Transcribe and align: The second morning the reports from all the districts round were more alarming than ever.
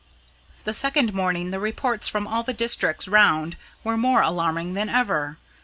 The 0.63 0.73
second 0.73 1.13
morning 1.13 1.51
the 1.51 1.59
reports 1.59 2.07
from 2.07 2.25
all 2.27 2.41
the 2.41 2.55
districts 2.55 3.07
round 3.07 3.55
were 3.83 3.97
more 3.97 4.23
alarming 4.23 4.73
than 4.73 4.89
ever. 4.89 5.37